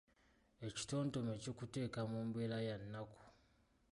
[0.67, 3.21] Ekitontome kikuteeka mu mbeera ya nnaku.